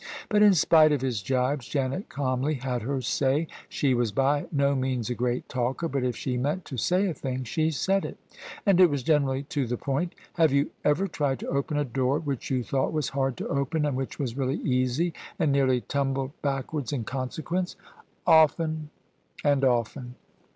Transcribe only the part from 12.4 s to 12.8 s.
you